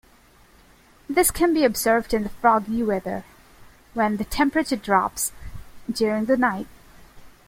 [1.07, 3.23] This can be observed in foggy weather,
[3.93, 5.31] when the temperature drops
[5.93, 6.65] during the night.